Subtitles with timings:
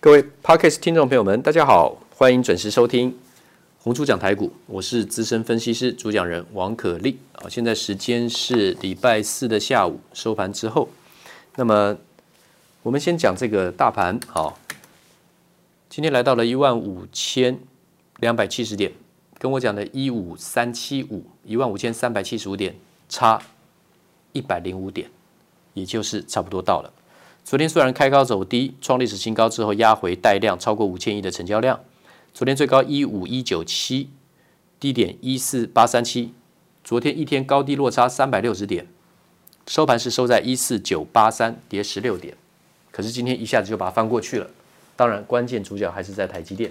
[0.00, 3.18] 各位 Podcast 听众朋友们，大家好，欢迎准时收听
[3.80, 7.48] 红猪讲台股，我是资深分析师主讲人王可立啊。
[7.48, 10.88] 现在时间是礼拜四的下午收盘之后，
[11.56, 11.98] 那么
[12.84, 14.56] 我们先讲这个大盘，好，
[15.88, 17.58] 今天来到了一万五千
[18.20, 18.92] 两百七十点，
[19.40, 22.76] 跟我讲的一五三七五一万五千三百七十五点
[23.08, 23.42] 差
[24.30, 25.10] 一百零五点，
[25.74, 26.92] 也就是差不多到了。
[27.48, 31.80] 昨天虽然开高走低，创历史新高之后压回带量超过五千亿的成交量。
[32.34, 34.10] 昨天最高一五一九七，
[34.78, 36.34] 低点一四八三七。
[36.84, 38.86] 昨天一天高低落差三百六十点，
[39.66, 42.36] 收盘是收在一四九八三，跌十六点。
[42.90, 44.46] 可是今天一下子就把它翻过去了。
[44.94, 46.70] 当然，关键主角还是在台积电。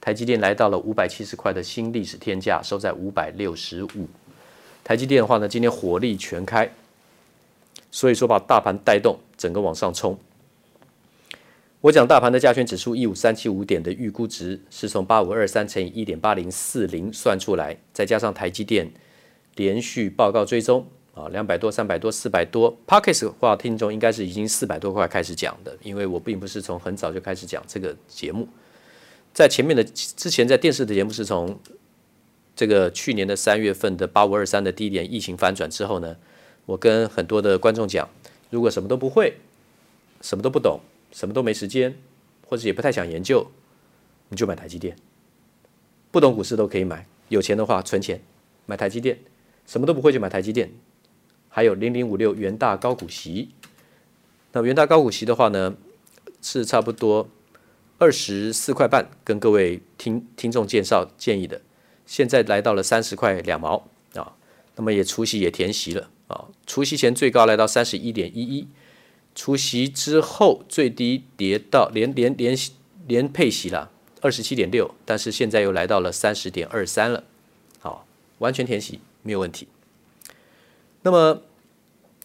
[0.00, 4.08] 台积电来到了五百七十块的新历史天价，收在五百六十五。
[4.82, 6.68] 台积电的话呢，今天火力全开。
[7.92, 10.18] 所以说，把大盘带动，整个往上冲。
[11.82, 18.90] 我讲大盘的加权指数一五三七五点的预估值是从八五二三乘以一点八零四零算出来，再加上台积电
[19.54, 22.76] 连续报告追踪啊，两百多、三百多、四百多。
[22.88, 28.48] Podcast 的话，听众应该是已经四百多块开始讲的，因为我并不是从很早就开始讲这个节目，
[29.32, 31.56] 在前面的之前在电视的节目是从
[32.56, 36.16] 这个去年的三月份的八五二三的低点疫情反转之后呢。
[36.64, 38.08] 我跟很多的观众讲，
[38.50, 39.38] 如果什么都不会，
[40.20, 40.80] 什么都不懂，
[41.12, 41.96] 什么都没时间，
[42.46, 43.50] 或者也不太想研究，
[44.28, 44.96] 你就买台积电。
[46.10, 48.22] 不懂股市都可以买，有钱的话存钱
[48.66, 49.18] 买台积电。
[49.66, 50.72] 什么都不会就买台积电。
[51.48, 53.50] 还有零零五六元大高股息，
[54.52, 55.74] 那元大高股息的话呢，
[56.40, 57.28] 是差不多
[57.98, 61.62] 二十四块半，跟各位听听众介绍建议的，
[62.06, 64.36] 现在来到了三十块两毛啊，
[64.76, 66.10] 那么也除息也填息了。
[66.28, 68.68] 啊，除夕前最高来到三十一点一一，
[69.34, 72.56] 除夕之后最低跌到连连连
[73.06, 77.22] 连配息了二十七点六，但是现在又来到了三十点二三了，
[77.78, 78.06] 好，
[78.38, 79.68] 完全填息没有问题。
[81.02, 81.42] 那么，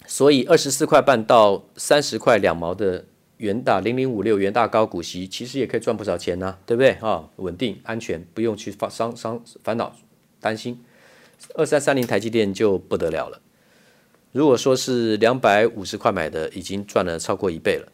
[0.07, 3.05] 所以二十四块半到三十块两毛的
[3.37, 6.91] 元大零零五六元大高股息，其实也可以赚不少钱呢、对不对？
[6.93, 9.95] 啊，稳定安全，不用去发伤伤烦恼
[10.39, 10.83] 担心。
[11.55, 13.39] 二三三零台积电就不得了了。
[14.31, 17.91] 如果说是两百五十块买的，已经赚了超过一倍了。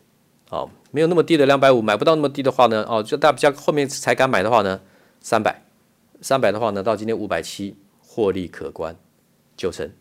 [0.49, 4.79] 哦，没有那么低的两百五，买不到那么低的话呢，哦，就大家后面才敢买的话呢，
[5.19, 5.63] 三百，
[6.21, 8.95] 三百的话呢，到今天五百七，获利可观，
[9.57, 9.91] 九成。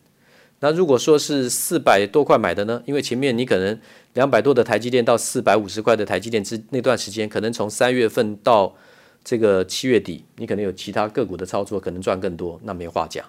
[0.59, 2.81] 那如果说是四百多块买的呢？
[2.85, 3.79] 因为前面你可能
[4.13, 8.75] 两百多的台积电到四百五十块的台积电之那段时间，可能从三月份到
[9.23, 13.25] 这个七月底，你可能有其他个股的操作，可能赚更多，那没话讲。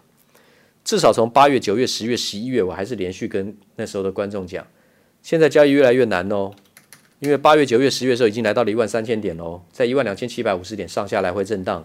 [0.88, 4.66] 至少从八月、九月、十月、十一月，我还是连续跟那时候的观众讲，
[5.20, 6.50] 现在交易越来越难哦，
[7.18, 11.84] 因为八月、九月、十月的时候已经来到了一万三千点喽，在一万两千七百五十点上下来回震荡。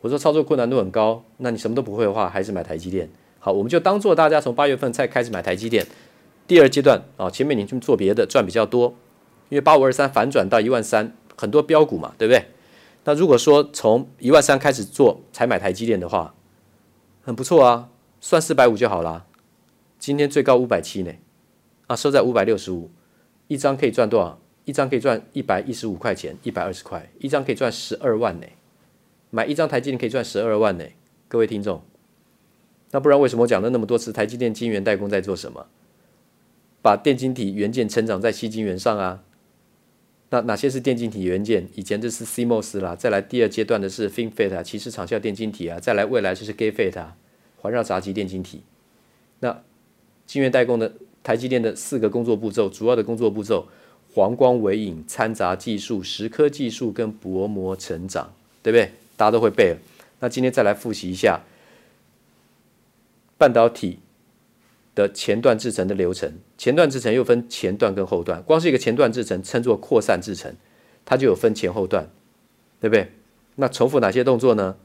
[0.00, 3.10] 我说操作困难度很高，那你什么都不会的话，还是买台积电。
[3.40, 5.84] 好，我们就当做大家从八月份才开始买台积电。
[6.46, 8.94] 第二阶段啊，前面你去做别的赚比较多，
[9.48, 12.44] 因为八五二三反转到一万三，很多标股嘛，对不对？
[13.02, 16.32] 那如果说从一万三开始做才买台积电的话，
[17.24, 17.88] 很不错啊。
[18.28, 19.24] 算四百五就好啦，
[20.00, 21.12] 今天最高五百七呢，
[21.86, 22.90] 啊，收在五百六十五，
[23.46, 24.40] 一张可以赚多少？
[24.64, 28.46] 一张可以赚一百一十五块钱，一百二十块，一张可以赚十二万呢。
[29.30, 30.84] 买一张台积电可以赚十二万呢，
[31.28, 31.80] 各位听众。
[32.90, 35.68] 那不然为什么我讲了那么多次台积电晶圆代工在做什么？
[36.82, 39.22] 把电晶体元件成长在矽晶圆上啊。
[40.30, 41.68] 那哪些是电晶体元件？
[41.76, 47.16] 以前这是 CMOS 啦，再来第二阶段的是 FinFET 啊，其实场效电晶体啊，再来未来就是 GateFET 啊。
[47.66, 48.62] 环绕闸极电晶体，
[49.40, 49.60] 那
[50.24, 50.92] 晶圆代工的
[51.24, 53.66] 台积电的四个工作步骤，主要的工作步骤：
[54.14, 58.32] 黄光微影、掺杂技术、蚀刻技术跟薄膜成长，
[58.62, 58.92] 对不对？
[59.16, 59.78] 大家都会背了。
[60.20, 61.40] 那今天再来复习一下
[63.36, 63.98] 半导体
[64.94, 66.34] 的前段制程的流程。
[66.56, 70.54] 前段制程又分前段跟后段，光是一个前段制程称作扩散制程，
[71.04, 72.08] 它就有分前后段，
[72.80, 73.10] 对不对？
[73.56, 74.76] 那重复哪些动作呢？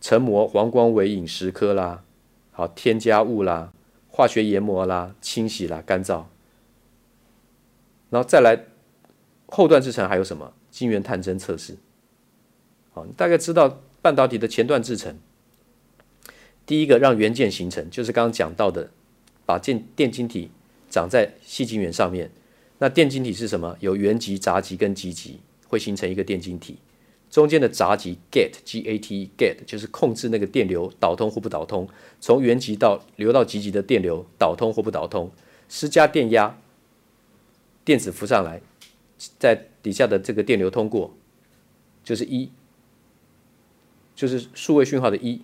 [0.00, 2.04] 成膜、黄光、微影、蚀刻啦，
[2.52, 3.72] 好，添加物啦，
[4.08, 6.24] 化学研磨啦，清洗啦，干燥，
[8.10, 8.66] 然后再来
[9.46, 10.52] 后段制程还有什么？
[10.70, 11.76] 晶圆探针测试。
[12.92, 15.18] 好，你大概知道半导体的前段制程，
[16.64, 18.90] 第一个让元件形成，就是刚刚讲到的，
[19.44, 20.50] 把电电晶体
[20.88, 22.30] 长在细晶圆上面。
[22.78, 23.76] 那电晶体是什么？
[23.80, 26.78] 有原极、杂极跟极极，会形成一个电晶体。
[27.30, 31.88] 中间的闸极 gate g a t gate 就是控制那个电流导通或不导通，
[32.20, 35.30] 从原极到流到极极的电流导通或不导通，
[35.68, 36.58] 施加电压，
[37.84, 38.60] 电子浮上来，
[39.38, 41.14] 在底下的这个电流通过，
[42.02, 42.50] 就是一，
[44.16, 45.42] 就是数位讯号的一。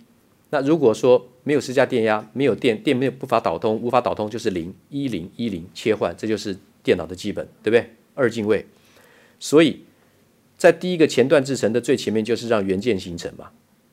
[0.51, 7.93] 那如果说没有施加电压，没有电，电没有无法导通，无法导通就是零，一零一零切换，这就是电脑的基本，对不对？
[8.13, 8.65] 二进位。
[9.39, 9.81] 所以
[10.57, 13.51] 在第一个前段制程的最前面，就是让元件形成嘛，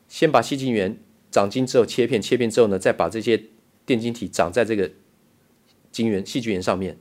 [0.09, 0.97] 先把细晶圆
[1.31, 3.43] 长晶之后切片，切片之后呢，再把这些
[3.85, 4.91] 电晶体长在这个
[5.91, 6.97] 晶圆细晶圆上面，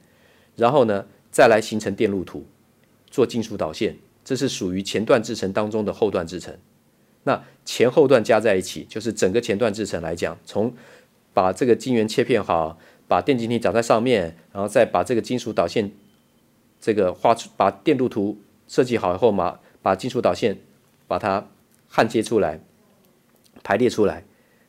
[0.55, 2.45] 然后呢，再来形成电路图，
[3.09, 6.57] 做金属导线，这是属于前段制程当中的后段制程。
[7.23, 10.73] 那前后段加在一起，就是整个前段制程来讲，从
[11.33, 15.91] 把这个晶圆切片好，把电晶体长在上面，然后再把这个金属导线
[16.79, 20.57] 这个画出，把电路图设计好以后嘛，把金属导线
[21.05, 21.45] 把它
[21.89, 22.57] 焊接出来，
[23.61, 24.23] 排列出来，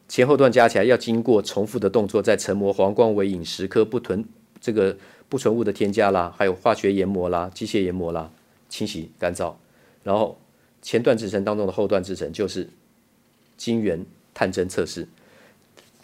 [0.09, 4.25] 前后段加起来要经过重复的动作，在成膜、黄光、微影、蚀刻、不存
[4.61, 4.97] 这个
[5.29, 8.29] 不纯物的添加啦，还有化学研磨啦、机械研磨啦、
[8.69, 9.55] 清洗干燥，
[10.03, 10.37] 然后。
[10.85, 12.69] 前段制程当中的后段制程就是
[13.57, 14.05] 晶圆
[14.35, 15.07] 探针测试，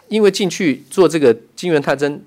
[0.07, 2.23] 因为进去做这个晶圆探针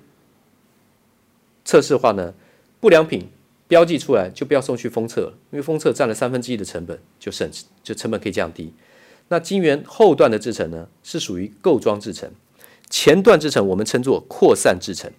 [1.65, 2.31] 测试的话呢，
[2.79, 3.27] 不良品
[3.73, 7.49] 标记出来就不要送去封测了，因为封测占了三分之一的成本，就省
[7.81, 8.71] 就成本可以降低。
[9.29, 12.29] 那晶圆后段的制程呢，是属于构装制程，
[12.87, 15.11] 前段制程我们称作扩散制程，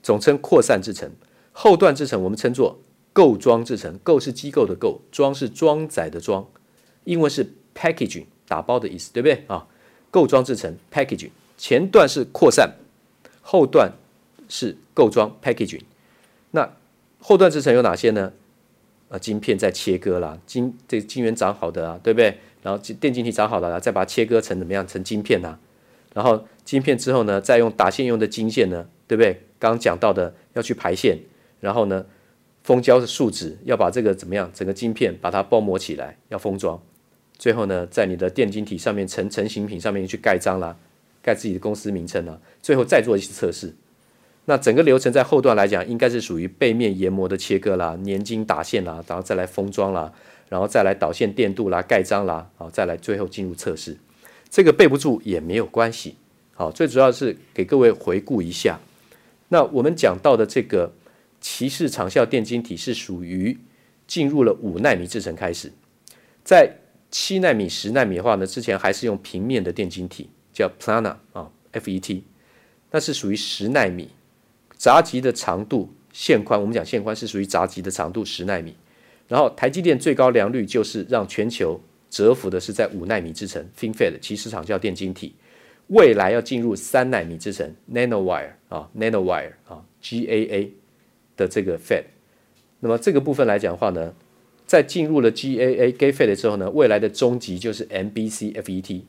[0.00, 1.10] 总称扩散制程，
[1.50, 2.78] 后段制程我们称作。
[3.12, 6.48] 构装制程，构是机构的构，装是装载的装，
[7.02, 9.66] 英文是 packaging，打包的意思，对不对啊？
[10.12, 12.76] 构装制程 packaging，前段是扩散，
[13.42, 13.94] 后段
[14.48, 15.82] 是构装 packaging。
[16.52, 16.72] 那
[17.20, 18.32] 后段制程有哪些呢？
[19.08, 22.38] 啊，晶片在切割啦，晶这个晶圆长好的啊，对不对？
[22.62, 24.86] 然后电晶体长好的啊，再把它切割成怎么样？
[24.86, 25.60] 成晶片呐、啊。
[26.14, 29.42] 然后晶片之后呢，再用打线用的晶线呢，对不对？
[29.58, 31.18] 刚刚讲到的要去排线，
[31.60, 32.06] 然后呢？
[32.62, 34.50] 封胶的树脂要把这个怎么样？
[34.52, 36.80] 整个晶片把它包膜起来，要封装。
[37.38, 40.76] 最后呢，在你的电晶体上面成成型品上面去盖章啦，
[41.22, 42.38] 盖自己的公司名称啦。
[42.60, 43.74] 最后再做一次测试。
[44.50, 50.12] 那整个流程在后段来讲，应该是属于背面研磨的切割啦、粘金打线啦，然后再来封装啦，
[50.48, 53.96] 然后再来导线电镀啦、盖章啦，好，再来最后进入测试。
[54.48, 56.16] 这个背不住也没有关系。
[56.54, 58.80] 好，最主要是给各位回顾一下。
[59.50, 60.92] 那我们讲到的这个。
[61.42, 63.58] 鳍式长效电晶体是属于
[64.06, 65.72] 进入了五纳米制程开始，
[66.44, 66.70] 在
[67.10, 72.20] 七纳米、十纳米的话呢，之前还是用平面的电晶体，叫 planar 啊，FET，
[72.90, 74.10] 那是属于十纳米，
[74.80, 78.74] 闸极的长度线宽，我们讲线宽是属于闸极的长度十奈米，
[79.28, 81.78] 然后台积电最高良率就是让全球
[82.08, 85.34] 折服的是在五奈米制程 FinFET 其市场叫电晶体，
[85.88, 90.70] 未来要进入三奈米制程 Nanowire 啊，Nanowire 啊，GAA。
[91.36, 92.04] 的这个 FET，
[92.80, 94.12] 那么这个部分来讲的话呢，
[94.66, 99.02] 在进入了 GAA Gate FET 之后呢，未来的终极就是 MBC FET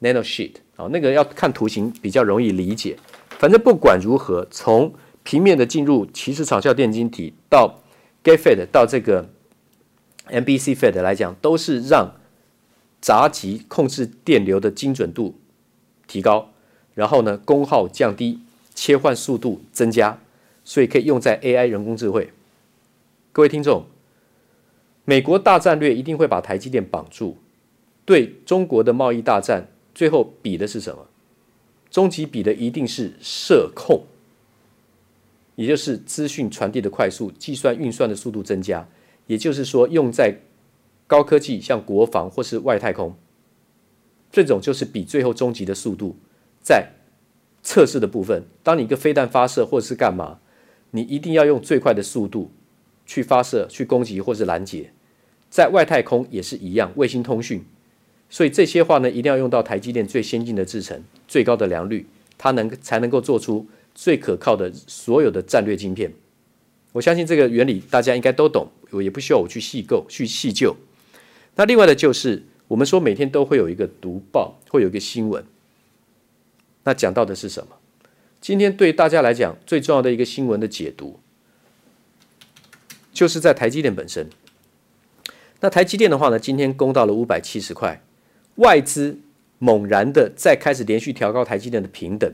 [0.00, 2.96] Nanosheet 啊，那个要看图形比较容易理解。
[3.38, 4.92] 反正不管如何，从
[5.28, 7.82] 平面的进入其实场效电晶体到
[8.24, 9.28] Gate FET 到这个
[10.30, 12.14] MBC Fed 来讲，都是让
[13.02, 15.38] 闸极控制电流的精准度
[16.06, 16.48] 提高，
[16.94, 18.40] 然后呢，功耗降低，
[18.74, 20.18] 切换速度增加。
[20.64, 22.32] 所以可以用在 AI 人工智慧。
[23.32, 23.84] 各位听众，
[25.04, 27.36] 美国大战略一定会把台积电绑住，
[28.06, 31.06] 对中国的贸易大战，最后比的是什么？
[31.90, 34.06] 终极比的一定是射控，
[35.58, 38.88] 也就是资讯传递的快速，计算运算的速度增加。
[39.26, 40.36] 也就是说，用在
[41.08, 43.16] 高科技，像国防或是外太空，
[44.30, 46.14] 这种就是比最后终极的速度，
[46.62, 46.92] 在
[47.64, 50.38] 测试的部分，当你一个飞弹发射或者是干嘛？
[50.92, 52.52] 你一定要用最快的速度
[53.04, 54.92] 去发射、去攻击或是拦截，
[55.50, 57.64] 在外太空也是一样，卫星通讯。
[58.30, 62.06] 所以这些话呢，一定要用到台积电最先进的制程、最高的良率，
[62.38, 63.66] 它能才能够做出
[64.00, 66.12] 最可靠的所有的战略晶片。
[66.92, 70.76] 我相信这个原理大家应该都懂，我也不需要我去细构、去细究。
[71.56, 75.44] 那另外的就是，我们说每天都会有一个读报，会有一个新闻，
[76.84, 77.74] 那讲到的是什么？
[78.40, 81.18] 今天对大家来讲最重要的一个新闻的解读，
[83.12, 84.28] 就是在台积电本身。
[85.58, 88.00] 那台积电的话呢，今天攻到了五百七十块，
[88.54, 89.18] 外资
[89.58, 92.32] 猛然的再开始连续调高台积电的平等。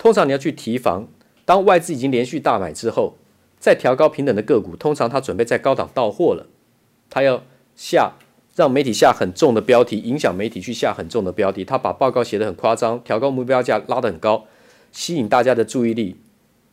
[0.00, 1.06] 通常你要去提防，
[1.44, 3.18] 当外资已经连续大买之后，
[3.58, 6.46] 再调高平等的个股，通常他准备在高档到货了，
[7.10, 7.42] 他要
[7.76, 8.14] 下
[8.56, 14.46] 让媒体下很重的标题，影响媒体去下很重的标题，他把报告写得很夸张，调高目标价拉得很高。
[14.90, 16.16] 吸引大家的注意力，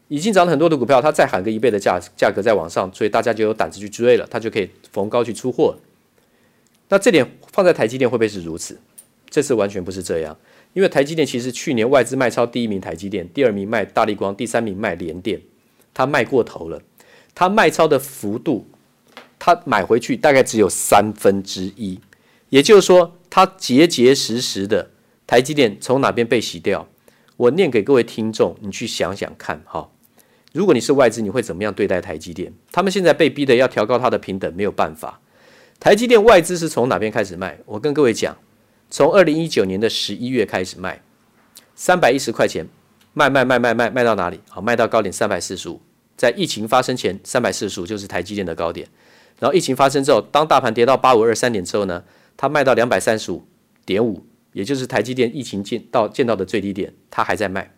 [0.08, 5.76] 已经涨了很多的股票，它再喊个一倍的价价格再往上，所以大家就有胆子去追了，它就可以逢高去出货。
[6.88, 8.80] 那这点放在台积电会不会是如此？
[9.30, 10.38] 这次完全不是这样，
[10.78, 15.42] 因为台积电其实去年外资卖超第一名台积电，第二名卖大力光，第三名卖联电，
[15.92, 16.80] 它卖过头了，
[17.34, 18.68] 它卖超的幅度，
[19.40, 22.00] 它买回去大概只有三分之一，
[22.50, 24.92] 也就是说，它结结实实的
[25.26, 26.88] 台积电从哪边被洗掉？
[27.38, 29.90] 我念给各位听众，你去想想看哈。
[30.54, 32.54] 如果你是外资，你会怎么样对待台积电？
[32.72, 35.20] 他们现在被逼的要调高它的平等，没有办法。
[35.80, 37.58] 台积电外资是从哪边开始卖？
[37.66, 38.38] 我跟各位讲，
[38.90, 41.02] 从二零一九年的十一月开始卖，
[41.76, 42.68] 三百一十块钱，
[43.14, 44.40] 卖卖卖卖卖卖到哪里？
[44.50, 45.82] 好，卖到高点三百四十五。
[46.16, 48.88] 在疫情发生前，三百四十五就是台积电的高点。
[49.40, 52.04] 然后疫情发生之后，当大盘跌到八五二三点之后呢，
[52.36, 53.46] 它卖到两百三十五
[53.86, 57.72] 点五，也就是台积电疫情见到见到的最低点，它还在卖。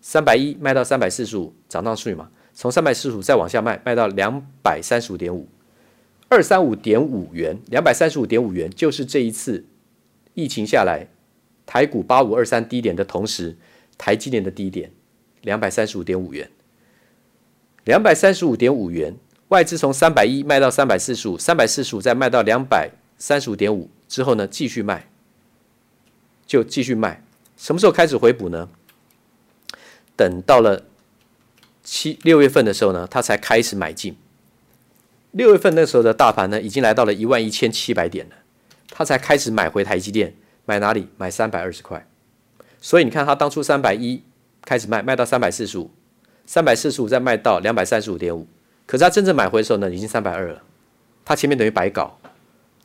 [0.00, 2.28] 三百一卖到三百四十五，涨上去嘛？
[2.54, 5.48] 从三百四十五再往下卖，卖到两百三十五点五。
[6.28, 9.64] 二三五点五元，两百三十五点五元，就是这一次
[10.36, 11.08] 疫情下来，
[11.64, 13.56] 台股八五二三低点的同时，
[13.96, 14.92] 台积电的低点
[15.40, 16.50] 两百三十五点五元，
[17.84, 19.16] 两百三十五点五元，
[19.48, 25.08] 外资从三百一卖到三百四十五，三百四十五再卖到两百三十五点五之后呢，继续卖，
[26.46, 27.24] 就继续卖，
[27.56, 28.68] 什么时候开始回补呢？
[30.14, 30.84] 等到了
[31.82, 34.14] 七六月份的时候呢，他才开始买进。
[35.32, 38.36] 六月份那时候的大盘呢，已经来到了一万一千七百点了，
[38.98, 40.34] 他才开始买回台积电，
[40.64, 41.06] 买哪里？
[41.18, 42.08] 买三百二十块。
[42.80, 44.22] 所以你看，他当初三百一
[44.62, 45.90] 开始卖，卖到三百四十五，
[46.46, 48.48] 三百四十五再卖到两百三十五点五。
[48.86, 50.62] 可是他真正买回的时候呢，已经三百二了。
[51.26, 52.18] 他前面等于白搞。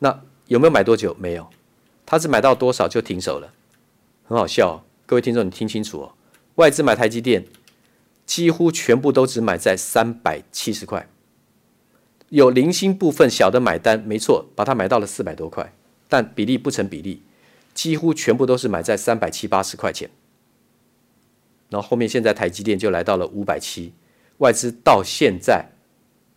[0.00, 1.16] 那有没有买多久？
[1.18, 1.48] 没有，
[2.04, 3.50] 他是买到多少就停手了。
[4.24, 6.12] 很好笑，各位听众，你听清楚哦，
[6.56, 7.46] 外资买台积电，
[8.26, 11.08] 几乎全部都只买在三百七十块。
[12.28, 15.72] 有零星部分小的买单，没错，把它买到了四百多块，
[16.12, 17.22] 但比例不成比例，
[17.72, 20.10] 几乎全部都是买在三百七八十块钱。
[21.70, 23.94] 然后后面现在台积电就来到了五百七，
[24.36, 25.64] 外资到现在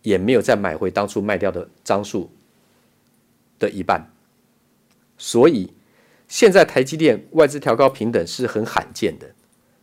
[0.00, 2.30] 也没有再买回当初卖掉的张数
[3.58, 4.10] 的一半，
[5.18, 5.74] 所以
[6.26, 9.30] 现在台积电外资调高平等是很罕见的，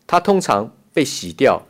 [0.07, 1.63] 它通常被洗掉。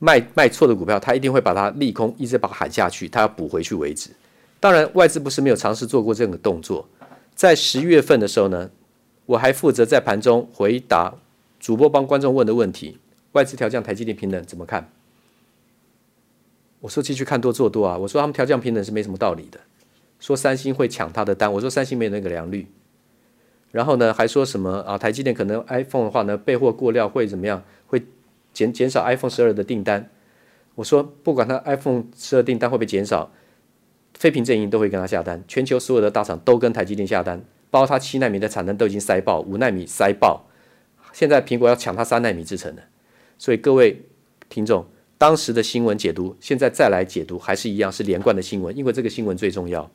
[0.00, 4.10] 卖卖错的股票，他一定会把它利空，一直把它喊下去，他要补回去为止。
[4.58, 6.88] 当然，外资不是没有尝试做过这个动作。
[7.34, 8.70] 在十一月份的时候呢，
[9.26, 11.14] 我还负责在盘中回答
[11.58, 12.98] 主播帮观众问的问题：
[13.32, 14.90] 外资调降台积电平等怎么看？
[16.80, 17.96] 我说继续看多做多啊。
[17.98, 19.60] 我说他们调降平等是没什么道理的。
[20.20, 22.66] 说三星会抢他的单，我说三星没有那个良率。
[23.70, 24.98] 然后呢，还说什么啊？
[24.98, 27.62] 台积电可能 iPhone 的话呢，备货过料会怎么样？
[27.86, 28.02] 会。
[28.52, 30.10] 减减少 iPhone 十二的订单，
[30.74, 33.32] 我说不管他 iPhone 十二订单会不会减少，
[34.14, 40.46] 非苹阵营都会跟他下单，全球所有的大厂都跟台积电下单，包括他七纳米的产能都已经塞爆，五纳米塞爆，
[41.12, 42.82] 现在苹果要抢他三纳米制程的，
[43.38, 44.02] 所以各位
[44.48, 44.86] 听众，
[45.18, 49.90] 当时的新闻解读，现在再来解读还是一样是连贯的新闻，因为这个新闻最重要。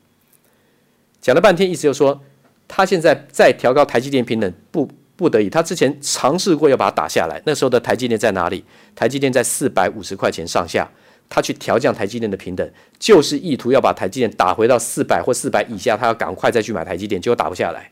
[1.20, 2.20] 讲了半天，意思就是说，
[2.66, 4.88] 他现在再调高台积电平等不？
[5.16, 7.42] 不得已，他之前尝试过要把它打下来。
[7.44, 8.64] 那时候的台积电在哪里？
[8.94, 10.88] 台积电在四百五十块钱上下。
[11.28, 15.96] 他去调降台积电的平等，就是意图要把台积电打回到四百或四百以下。
[15.96, 17.90] 他要赶快再去买台积电，结果打不下来。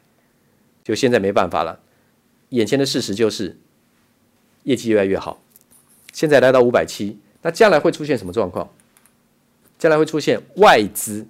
[0.82, 1.80] 就现在没办法了。
[2.50, 3.58] 眼前的事实就是
[4.62, 5.42] 业绩越来越好。
[6.12, 8.70] 现在来到五百七，那将来会出现什么状况？
[9.78, 11.26] 将来会出现外资。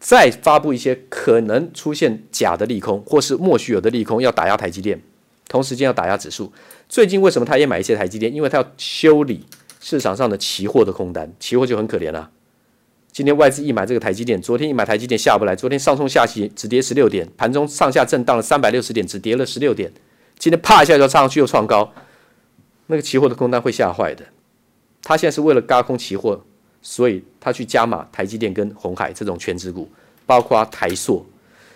[0.00, 5.02] 再发布一些可能出现假的利空，或是莫须有的利空，要打压台积电，
[5.48, 6.52] 同时间要打压指数。
[6.88, 8.32] 最近为什么他也买一些台积电？
[8.32, 9.44] 因为他要修理
[9.80, 12.30] 市场上的期货的空单，期货就很可怜了。
[13.12, 19.92] 今天外资一买这个台积电，昨天一买台积电下不来，昨天上冲下洗只跌十六点，盘中上下震荡了三百六十点，只跌了十六点。
[20.38, 21.92] 今天啪一下就上去又创高，
[22.86, 24.24] 那个期货的空单会吓坏的。
[25.02, 26.44] 他现在是为了轧空期货。
[26.80, 29.90] 所以他去加码台积电跟红海这种全值股，
[30.24, 31.26] 包括台塑。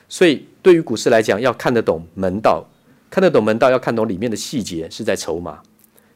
[0.09, 2.65] 所以对于股市来讲，要看得懂门道，
[3.11, 5.61] 看得懂门道，要看懂里面的细节，是在筹码。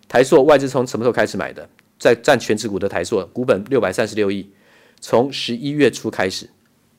[0.09, 1.69] 台塑外资从什么时候开始买的？
[1.99, 4.49] 在占权值股的台塑，股本六百三十六亿，
[5.01, 6.49] 从十一月初开始，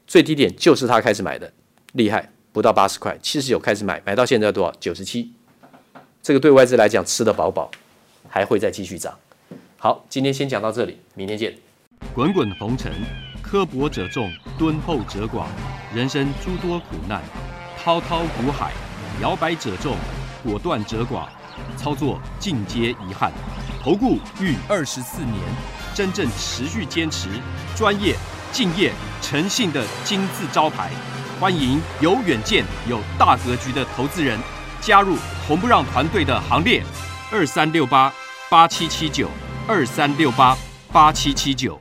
[0.08, 1.54] 最低点就是他开始买的，
[1.94, 4.74] 厉害，不到八十块，七十九开始买，买到现在多少？
[4.80, 5.32] 九十七。
[6.24, 7.70] 这个对外资来讲吃得饱饱，
[8.28, 9.18] 还会再继续涨。
[9.78, 11.56] 好，今天先讲到这里，明天见。
[12.14, 12.92] 滚滚红尘，
[13.42, 15.46] 刻薄者众，敦厚者寡；
[15.96, 17.22] 人生诸多苦难，
[17.78, 18.74] 滔滔苦海，
[19.22, 19.96] 摇摆者众，
[20.44, 21.28] 果断者寡。
[21.88, 23.32] 操作尽皆遗憾。
[23.82, 25.36] 投顾逾二十四年，
[25.96, 27.30] 真正持续坚持、
[27.78, 28.14] 专业、
[28.52, 28.92] 敬业、
[29.22, 30.92] 诚信的金字招牌。
[31.40, 34.38] 欢迎有远见、有大格局的投资人
[34.82, 35.16] 加入
[35.48, 36.84] 红不让团队的行列。
[37.32, 38.14] 二三六八
[38.50, 39.30] 八七七九，
[39.66, 40.58] 二三六八
[40.92, 41.80] 八七七九。